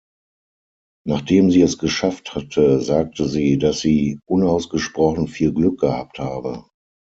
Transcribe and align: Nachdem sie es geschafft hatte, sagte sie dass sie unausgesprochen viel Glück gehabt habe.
Nachdem 1.05 1.51
sie 1.51 1.61
es 1.61 1.77
geschafft 1.77 2.33
hatte, 2.33 2.81
sagte 2.81 3.27
sie 3.27 3.59
dass 3.59 3.81
sie 3.81 4.17
unausgesprochen 4.25 5.27
viel 5.27 5.53
Glück 5.53 5.79
gehabt 5.79 6.17
habe. 6.17 6.65